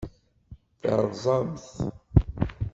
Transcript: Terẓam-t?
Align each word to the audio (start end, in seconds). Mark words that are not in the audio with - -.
Terẓam-t? 0.81 1.67